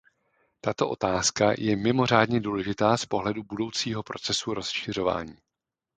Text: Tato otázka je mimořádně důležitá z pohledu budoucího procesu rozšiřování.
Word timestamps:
Tato 0.61 0.89
otázka 0.89 1.53
je 1.57 1.75
mimořádně 1.75 2.39
důležitá 2.39 2.97
z 2.97 3.05
pohledu 3.05 3.43
budoucího 3.43 4.03
procesu 4.03 4.53
rozšiřování. 4.53 5.35